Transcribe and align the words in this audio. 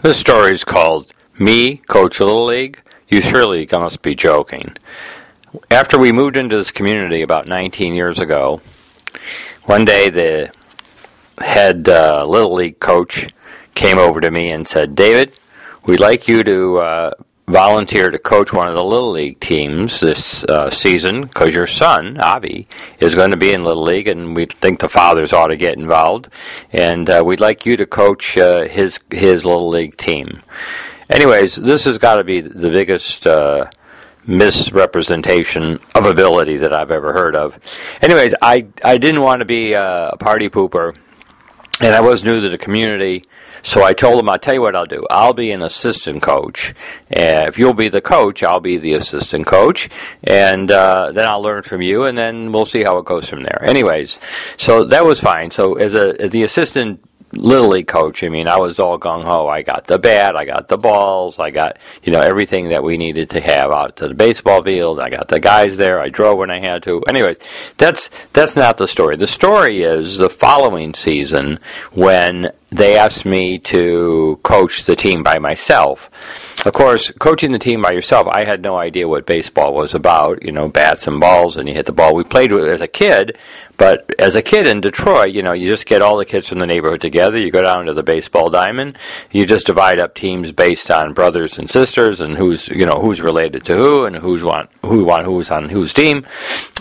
This 0.00 0.20
story 0.20 0.52
is 0.52 0.62
called 0.62 1.12
Me, 1.40 1.78
Coach 1.78 2.20
Little 2.20 2.44
League. 2.44 2.80
You 3.08 3.20
surely 3.20 3.66
must 3.72 4.00
be 4.00 4.14
joking. 4.14 4.76
After 5.72 5.98
we 5.98 6.12
moved 6.12 6.36
into 6.36 6.56
this 6.56 6.70
community 6.70 7.20
about 7.20 7.48
19 7.48 7.96
years 7.96 8.20
ago, 8.20 8.60
one 9.64 9.84
day 9.84 10.08
the 10.08 10.52
head 11.40 11.88
uh, 11.88 12.24
Little 12.24 12.54
League 12.54 12.78
coach 12.78 13.26
came 13.74 13.98
over 13.98 14.20
to 14.20 14.30
me 14.30 14.52
and 14.52 14.68
said, 14.68 14.94
David, 14.94 15.36
we'd 15.84 15.98
like 15.98 16.28
you 16.28 16.44
to 16.44 16.78
uh, 16.78 17.10
volunteer 17.48 18.10
to 18.10 18.18
coach 18.18 18.52
one 18.52 18.68
of 18.68 18.74
the 18.74 18.84
Little 18.84 19.10
League 19.10 19.40
teams 19.40 20.00
this 20.00 20.44
uh, 20.44 20.70
season 20.70 21.22
because 21.22 21.54
your 21.54 21.66
son, 21.66 22.18
Avi, 22.18 22.68
is 23.00 23.14
going 23.14 23.30
to 23.30 23.36
be 23.36 23.52
in 23.52 23.64
Little 23.64 23.82
League, 23.82 24.06
and 24.06 24.36
we 24.36 24.44
think 24.44 24.80
the 24.80 24.88
fathers 24.88 25.32
ought 25.32 25.48
to 25.48 25.56
get 25.56 25.78
involved. 25.78 26.28
And 26.72 27.08
uh, 27.08 27.22
we'd 27.24 27.40
like 27.40 27.64
you 27.64 27.76
to 27.78 27.86
coach 27.86 28.36
uh, 28.36 28.64
his 28.64 29.00
his 29.10 29.44
Little 29.44 29.68
League 29.68 29.96
team. 29.96 30.40
Anyways, 31.10 31.56
this 31.56 31.84
has 31.86 31.96
got 31.96 32.16
to 32.16 32.24
be 32.24 32.42
the 32.42 32.70
biggest 32.70 33.26
uh, 33.26 33.70
misrepresentation 34.26 35.78
of 35.94 36.04
ability 36.04 36.58
that 36.58 36.72
I've 36.72 36.90
ever 36.90 37.14
heard 37.14 37.34
of. 37.34 37.58
Anyways, 38.02 38.34
I 38.42 38.66
I 38.84 38.98
didn't 38.98 39.22
want 39.22 39.40
to 39.40 39.46
be 39.46 39.72
a 39.72 40.12
party 40.20 40.50
pooper, 40.50 40.94
and 41.80 41.94
I 41.94 42.00
was 42.00 42.24
new 42.24 42.40
to 42.40 42.48
the 42.48 42.58
community. 42.58 43.24
So 43.62 43.82
I 43.82 43.92
told 43.92 44.20
him, 44.20 44.28
I'll 44.28 44.38
tell 44.38 44.54
you 44.54 44.62
what 44.62 44.76
I'll 44.76 44.86
do. 44.86 45.06
I'll 45.10 45.34
be 45.34 45.50
an 45.50 45.62
assistant 45.62 46.22
coach. 46.22 46.70
Uh, 47.14 47.46
if 47.48 47.58
you'll 47.58 47.74
be 47.74 47.88
the 47.88 48.00
coach, 48.00 48.42
I'll 48.42 48.60
be 48.60 48.76
the 48.76 48.94
assistant 48.94 49.46
coach. 49.46 49.88
And 50.22 50.70
uh, 50.70 51.12
then 51.12 51.26
I'll 51.26 51.42
learn 51.42 51.62
from 51.62 51.82
you, 51.82 52.04
and 52.04 52.16
then 52.16 52.52
we'll 52.52 52.66
see 52.66 52.84
how 52.84 52.98
it 52.98 53.04
goes 53.04 53.28
from 53.28 53.42
there. 53.42 53.62
Anyways, 53.64 54.18
so 54.56 54.84
that 54.84 55.04
was 55.04 55.20
fine. 55.20 55.50
So 55.50 55.74
as, 55.74 55.94
a, 55.94 56.20
as 56.20 56.30
the 56.30 56.44
assistant 56.44 57.04
little 57.32 57.68
league 57.68 57.88
coach. 57.88 58.24
I 58.24 58.28
mean, 58.28 58.48
I 58.48 58.56
was 58.56 58.78
all 58.78 58.98
gung 58.98 59.22
ho. 59.22 59.48
I 59.48 59.62
got 59.62 59.86
the 59.86 59.98
bat, 59.98 60.36
I 60.36 60.44
got 60.44 60.68
the 60.68 60.78
balls, 60.78 61.38
I 61.38 61.50
got 61.50 61.78
you 62.02 62.12
know 62.12 62.20
everything 62.20 62.70
that 62.70 62.82
we 62.82 62.96
needed 62.96 63.30
to 63.30 63.40
have 63.40 63.70
out 63.70 63.96
to 63.96 64.08
the 64.08 64.14
baseball 64.14 64.62
field. 64.62 65.00
I 65.00 65.10
got 65.10 65.28
the 65.28 65.40
guys 65.40 65.76
there. 65.76 66.00
I 66.00 66.08
drove 66.08 66.38
when 66.38 66.50
I 66.50 66.58
had 66.58 66.82
to. 66.84 67.02
Anyways, 67.08 67.38
that's 67.76 68.08
that's 68.32 68.56
not 68.56 68.78
the 68.78 68.88
story. 68.88 69.16
The 69.16 69.26
story 69.26 69.82
is 69.82 70.18
the 70.18 70.30
following 70.30 70.94
season 70.94 71.58
when 71.92 72.52
they 72.70 72.98
asked 72.98 73.24
me 73.24 73.58
to 73.58 74.38
coach 74.42 74.84
the 74.84 74.96
team 74.96 75.22
by 75.22 75.38
myself. 75.38 76.10
Of 76.66 76.74
course, 76.74 77.10
coaching 77.12 77.52
the 77.52 77.58
team 77.58 77.80
by 77.80 77.92
yourself, 77.92 78.26
I 78.28 78.44
had 78.44 78.60
no 78.60 78.76
idea 78.76 79.08
what 79.08 79.26
baseball 79.26 79.74
was 79.74 79.94
about. 79.94 80.42
You 80.42 80.52
know, 80.52 80.68
bats 80.68 81.06
and 81.06 81.20
balls, 81.20 81.56
and 81.56 81.68
you 81.68 81.74
hit 81.74 81.86
the 81.86 81.92
ball. 81.92 82.14
We 82.14 82.24
played 82.24 82.52
with 82.52 82.64
as 82.64 82.80
a 82.80 82.88
kid, 82.88 83.38
but 83.78 84.12
as 84.18 84.34
a 84.34 84.42
kid 84.42 84.66
in 84.66 84.80
Detroit, 84.80 85.32
you 85.32 85.42
know, 85.42 85.52
you 85.52 85.68
just 85.68 85.86
get 85.86 86.02
all 86.02 86.18
the 86.18 86.24
kids 86.24 86.48
from 86.48 86.58
the 86.58 86.66
neighborhood 86.66 87.00
together. 87.00 87.38
You 87.38 87.50
go 87.50 87.62
down 87.62 87.86
to 87.86 87.94
the 87.94 88.02
baseball 88.02 88.50
diamond. 88.50 88.98
You 89.30 89.46
just 89.46 89.66
divide 89.66 89.98
up 89.98 90.14
teams 90.14 90.52
based 90.52 90.90
on 90.90 91.14
brothers 91.14 91.58
and 91.58 91.70
sisters 91.70 92.20
and 92.20 92.36
who's 92.36 92.68
you 92.68 92.84
know 92.84 93.00
who's 93.00 93.20
related 93.20 93.64
to 93.66 93.76
who 93.76 94.04
and 94.04 94.16
who's 94.16 94.44
want 94.44 94.68
who 94.88 95.04
want 95.04 95.24
who's 95.24 95.50
on 95.50 95.68
whose 95.68 95.94
team, 95.94 96.26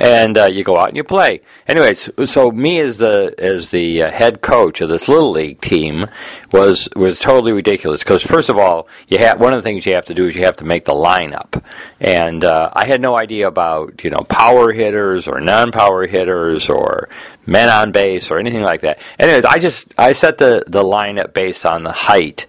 and 0.02 0.38
uh, 0.38 0.46
you 0.46 0.64
go 0.64 0.78
out 0.78 0.90
and 0.90 0.98
you 0.98 1.04
play. 1.04 1.42
Anyways, 1.68 2.10
so 2.26 2.52
me 2.52 2.80
as 2.80 2.98
the 2.98 3.34
as 3.38 3.72
the 3.72 4.04
uh, 4.04 4.12
head 4.12 4.42
coach 4.42 4.82
of 4.82 4.90
this 4.90 5.08
little 5.08 5.32
league 5.32 5.62
team 5.62 6.08
was 6.52 6.90
was 6.96 7.20
totally 7.20 7.52
ridiculous 7.52 8.04
because 8.04 8.24
first 8.24 8.50
of 8.50 8.58
all, 8.58 8.88
you 9.08 9.18
have 9.18 9.40
one 9.40 9.54
of 9.54 9.58
the 9.58 9.64
things 9.64 9.86
you 9.86 9.94
have 9.94 10.06
to 10.06 10.14
do 10.14 10.26
is 10.26 10.36
you 10.36 10.44
have 10.44 10.58
to 10.58 10.66
make 10.66 10.86
the 10.86 10.94
lineup, 10.94 11.64
and 12.00 12.44
uh, 12.44 12.72
I 12.74 12.86
had 12.86 13.02
no 13.02 13.18
idea 13.18 13.48
about 13.48 14.04
you 14.04 14.10
know 14.10 14.22
power 14.22 14.72
hitters 14.72 15.28
or 15.28 15.40
non-power 15.40 16.08
hitters 16.08 16.70
or 16.70 17.10
men 17.46 17.70
on 17.70 17.92
base 17.92 18.30
or 18.32 18.38
anything 18.38 18.64
like 18.64 18.82
that. 18.82 19.00
Anyways, 19.20 19.46
I 19.46 19.60
just 19.60 19.94
I 19.98 20.14
set 20.14 20.38
the 20.38 20.64
the 20.68 20.84
lineup 20.84 21.34
based 21.34 21.66
on 21.66 21.84
the 21.84 21.92
height 21.92 22.46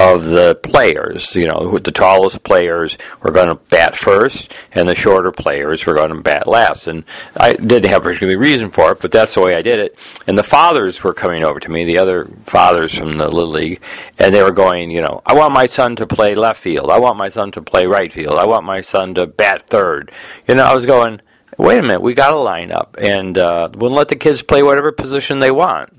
of 0.00 0.26
the 0.28 0.58
players. 0.62 1.36
You 1.36 1.46
know, 1.46 1.78
the 1.78 1.92
tallest 1.92 2.42
players 2.42 2.96
were 3.22 3.30
going 3.30 3.48
to 3.48 3.54
bat 3.54 3.94
first, 3.94 4.50
and 4.72 4.88
the 4.88 4.94
shorter 4.94 5.30
players 5.30 5.84
were 5.84 5.92
going 5.92 6.08
to 6.08 6.22
bat 6.22 6.46
last. 6.46 6.86
And 6.86 7.04
I 7.36 7.52
didn't 7.52 7.90
have 7.90 8.00
a 8.00 8.04
particular 8.04 8.38
reason 8.38 8.70
for 8.70 8.92
it, 8.92 9.00
but 9.00 9.12
that's 9.12 9.34
the 9.34 9.42
way 9.42 9.54
I 9.54 9.60
did 9.60 9.78
it. 9.78 9.98
And 10.26 10.38
the 10.38 10.42
fathers 10.42 11.04
were 11.04 11.12
coming 11.12 11.44
over 11.44 11.60
to 11.60 11.70
me, 11.70 11.84
the 11.84 11.98
other 11.98 12.24
fathers 12.46 12.96
from 12.96 13.12
the 13.12 13.28
Little 13.28 13.50
League, 13.50 13.82
and 14.18 14.34
they 14.34 14.42
were 14.42 14.52
going, 14.52 14.90
you 14.90 15.02
know, 15.02 15.20
I 15.26 15.34
want 15.34 15.52
my 15.52 15.66
son 15.66 15.96
to 15.96 16.06
play 16.06 16.34
left 16.34 16.60
field. 16.60 16.90
I 16.90 16.98
want 16.98 17.18
my 17.18 17.28
son 17.28 17.52
to 17.52 17.62
play 17.62 17.86
right 17.86 18.10
field. 18.10 18.38
I 18.38 18.46
want 18.46 18.64
my 18.64 18.80
son 18.80 19.14
to 19.14 19.26
bat 19.26 19.64
third. 19.64 20.10
You 20.48 20.54
know, 20.54 20.64
I 20.64 20.74
was 20.74 20.86
going 20.86 21.20
wait 21.58 21.78
a 21.78 21.82
minute, 21.82 22.00
we 22.00 22.14
got 22.14 22.32
a 22.32 22.36
lineup, 22.36 22.96
and 22.96 23.36
uh, 23.36 23.68
we'll 23.74 23.90
let 23.90 24.08
the 24.08 24.16
kids 24.16 24.40
play 24.40 24.62
whatever 24.62 24.92
position 24.92 25.40
they 25.40 25.50
want. 25.50 25.90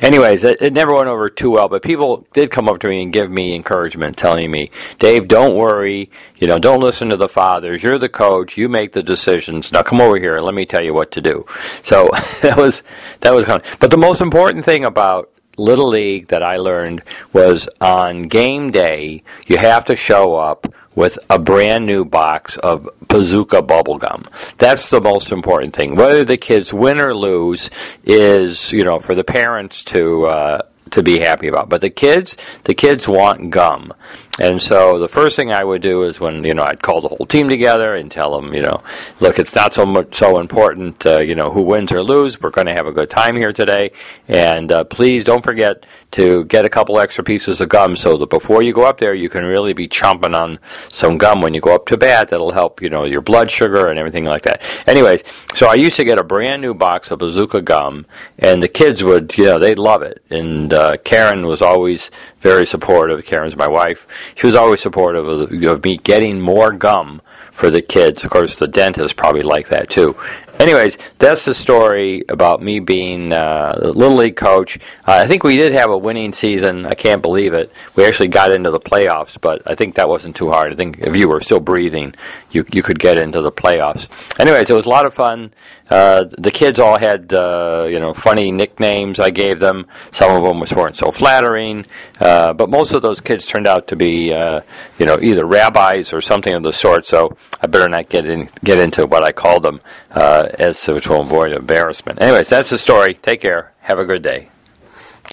Anyways, 0.00 0.44
it, 0.44 0.62
it, 0.62 0.72
never 0.72 0.94
went 0.94 1.08
over 1.08 1.28
too 1.28 1.50
well, 1.50 1.68
but 1.68 1.82
people 1.82 2.26
did 2.32 2.50
come 2.50 2.68
up 2.68 2.80
to 2.80 2.88
me 2.88 3.02
and 3.02 3.12
give 3.12 3.30
me 3.30 3.54
encouragement, 3.54 4.16
telling 4.16 4.50
me, 4.50 4.70
Dave, 4.98 5.28
don't 5.28 5.56
worry. 5.56 6.10
You 6.36 6.46
know, 6.46 6.58
don't 6.58 6.80
listen 6.80 7.08
to 7.10 7.16
the 7.16 7.28
fathers. 7.28 7.82
You're 7.82 7.98
the 7.98 8.08
coach. 8.08 8.56
You 8.56 8.68
make 8.68 8.92
the 8.92 9.02
decisions. 9.02 9.72
Now 9.72 9.82
come 9.82 10.00
over 10.00 10.18
here 10.18 10.36
and 10.36 10.44
let 10.44 10.54
me 10.54 10.66
tell 10.66 10.82
you 10.82 10.94
what 10.94 11.10
to 11.12 11.20
do. 11.20 11.44
So 11.82 12.08
that 12.42 12.56
was 12.56 12.82
that 13.20 13.32
was 13.32 13.44
kind 13.44 13.62
But 13.80 13.90
the 13.90 13.96
most 13.96 14.20
important 14.20 14.64
thing 14.64 14.84
about 14.84 15.30
Little 15.58 15.88
League 15.88 16.28
that 16.28 16.42
I 16.42 16.56
learned 16.56 17.02
was 17.32 17.68
on 17.80 18.28
game 18.28 18.70
day, 18.70 19.22
you 19.46 19.58
have 19.58 19.84
to 19.86 19.96
show 19.96 20.36
up 20.36 20.72
with 20.98 21.16
a 21.30 21.38
brand 21.38 21.86
new 21.86 22.04
box 22.04 22.56
of 22.58 22.88
Bazooka 23.06 23.62
bubblegum. 23.62 24.26
That's 24.56 24.90
the 24.90 25.00
most 25.00 25.30
important 25.30 25.72
thing. 25.72 25.94
Whether 25.94 26.24
the 26.24 26.36
kids 26.36 26.74
win 26.74 26.98
or 26.98 27.14
lose 27.14 27.70
is, 28.02 28.72
you 28.72 28.82
know, 28.82 28.98
for 28.98 29.14
the 29.14 29.22
parents 29.22 29.84
to 29.84 30.26
uh, 30.26 30.62
to 30.90 31.02
be 31.02 31.20
happy 31.20 31.46
about. 31.46 31.68
But 31.68 31.82
the 31.82 31.90
kids, 31.90 32.36
the 32.64 32.74
kids 32.74 33.06
want 33.06 33.50
gum. 33.50 33.92
And 34.40 34.62
so 34.62 34.98
the 34.98 35.08
first 35.08 35.36
thing 35.36 35.52
I 35.52 35.64
would 35.64 35.82
do 35.82 36.04
is 36.04 36.20
when 36.20 36.44
you 36.44 36.54
know 36.54 36.62
I'd 36.62 36.82
call 36.82 37.00
the 37.00 37.08
whole 37.08 37.26
team 37.26 37.48
together 37.48 37.94
and 37.94 38.10
tell 38.10 38.38
them, 38.40 38.54
you 38.54 38.62
know, 38.62 38.82
look, 39.20 39.38
it's 39.38 39.54
not 39.54 39.74
so 39.74 39.84
much 39.84 40.14
so 40.14 40.38
important, 40.38 41.04
uh, 41.06 41.18
you 41.18 41.34
know, 41.34 41.50
who 41.50 41.62
wins 41.62 41.92
or 41.92 42.02
lose. 42.02 42.40
We're 42.40 42.50
going 42.50 42.66
to 42.66 42.74
have 42.74 42.86
a 42.86 42.92
good 42.92 43.10
time 43.10 43.36
here 43.36 43.52
today, 43.52 43.92
and 44.28 44.70
uh, 44.70 44.84
please 44.84 45.24
don't 45.24 45.44
forget 45.44 45.84
to 46.12 46.44
get 46.44 46.64
a 46.64 46.68
couple 46.68 46.98
extra 46.98 47.22
pieces 47.22 47.60
of 47.60 47.68
gum 47.68 47.96
so 47.96 48.16
that 48.16 48.30
before 48.30 48.62
you 48.62 48.72
go 48.72 48.84
up 48.84 48.98
there, 48.98 49.14
you 49.14 49.28
can 49.28 49.44
really 49.44 49.72
be 49.72 49.88
chomping 49.88 50.34
on 50.34 50.58
some 50.90 51.18
gum 51.18 51.42
when 51.42 51.52
you 51.52 51.60
go 51.60 51.74
up 51.74 51.86
to 51.86 51.96
bat. 51.96 52.28
That'll 52.28 52.52
help, 52.52 52.80
you 52.80 52.88
know, 52.88 53.04
your 53.04 53.20
blood 53.20 53.50
sugar 53.50 53.88
and 53.88 53.98
everything 53.98 54.24
like 54.24 54.42
that. 54.42 54.62
Anyways, 54.86 55.22
so 55.54 55.68
I 55.68 55.74
used 55.74 55.96
to 55.96 56.04
get 56.04 56.18
a 56.18 56.24
brand 56.24 56.62
new 56.62 56.74
box 56.74 57.10
of 57.10 57.18
Bazooka 57.18 57.62
gum, 57.62 58.06
and 58.38 58.62
the 58.62 58.68
kids 58.68 59.04
would, 59.04 59.36
you 59.36 59.44
know, 59.44 59.58
they'd 59.58 59.78
love 59.78 60.02
it. 60.02 60.22
And 60.30 60.72
uh, 60.72 60.96
Karen 60.98 61.46
was 61.46 61.60
always 61.60 62.10
very 62.38 62.66
supportive. 62.66 63.24
Karen's 63.26 63.56
my 63.56 63.66
wife. 63.66 64.27
She 64.34 64.46
was 64.46 64.54
always 64.54 64.80
supportive 64.80 65.26
of, 65.26 65.50
the, 65.50 65.72
of 65.72 65.84
me 65.84 65.96
getting 65.96 66.40
more 66.40 66.72
gum 66.72 67.22
for 67.52 67.70
the 67.70 67.82
kids. 67.82 68.24
Of 68.24 68.30
course, 68.30 68.58
the 68.58 68.68
dentist 68.68 69.16
probably 69.16 69.42
liked 69.42 69.70
that 69.70 69.90
too. 69.90 70.16
Anyways, 70.58 70.98
that's 71.18 71.44
the 71.44 71.54
story 71.54 72.24
about 72.28 72.60
me 72.60 72.80
being 72.80 73.32
uh, 73.32 73.78
the 73.80 73.92
little 73.92 74.16
league 74.16 74.34
coach. 74.34 74.76
Uh, 75.06 75.12
I 75.12 75.26
think 75.28 75.44
we 75.44 75.56
did 75.56 75.72
have 75.72 75.88
a 75.88 75.96
winning 75.96 76.32
season. 76.32 76.84
I 76.84 76.94
can't 76.94 77.22
believe 77.22 77.54
it. 77.54 77.70
We 77.94 78.04
actually 78.04 78.26
got 78.28 78.50
into 78.50 78.72
the 78.72 78.80
playoffs, 78.80 79.40
but 79.40 79.62
I 79.70 79.76
think 79.76 79.94
that 79.94 80.08
wasn't 80.08 80.34
too 80.34 80.50
hard. 80.50 80.72
I 80.72 80.74
think 80.74 80.98
if 80.98 81.14
you 81.14 81.28
were 81.28 81.40
still 81.40 81.60
breathing, 81.60 82.12
you 82.50 82.64
you 82.72 82.82
could 82.82 82.98
get 82.98 83.18
into 83.18 83.40
the 83.40 83.52
playoffs. 83.52 84.08
Anyways, 84.40 84.68
it 84.68 84.74
was 84.74 84.86
a 84.86 84.90
lot 84.90 85.06
of 85.06 85.14
fun. 85.14 85.52
Uh, 85.90 86.24
the 86.36 86.50
kids 86.50 86.78
all 86.78 86.98
had 86.98 87.32
uh, 87.32 87.86
you 87.88 88.00
know 88.00 88.12
funny 88.12 88.50
nicknames 88.50 89.20
I 89.20 89.30
gave 89.30 89.60
them. 89.60 89.86
Some 90.10 90.34
of 90.34 90.42
them 90.42 90.76
weren't 90.76 90.96
so 90.96 91.12
flattering, 91.12 91.86
uh, 92.20 92.52
but 92.52 92.68
most 92.68 92.92
of 92.92 93.02
those 93.02 93.20
kids 93.20 93.46
turned 93.46 93.68
out 93.68 93.86
to 93.88 93.96
be 93.96 94.34
uh, 94.34 94.62
you 94.98 95.06
know 95.06 95.18
either 95.20 95.46
rabbis 95.46 96.12
or 96.12 96.20
something 96.20 96.52
of 96.52 96.64
the 96.64 96.72
sort. 96.72 97.06
So 97.06 97.36
I 97.62 97.68
better 97.68 97.88
not 97.88 98.08
get 98.08 98.26
in 98.26 98.48
get 98.64 98.78
into 98.78 99.06
what 99.06 99.22
I 99.22 99.30
called 99.30 99.62
them 99.62 99.80
uh, 100.10 100.47
as 100.58 100.80
to, 100.82 101.00
to 101.00 101.14
avoid 101.14 101.52
embarrassment. 101.52 102.20
Anyways, 102.20 102.48
that's 102.48 102.70
the 102.70 102.78
story. 102.78 103.14
Take 103.14 103.40
care. 103.40 103.72
Have 103.80 103.98
a 103.98 104.04
good 104.04 104.22
day. 104.22 104.48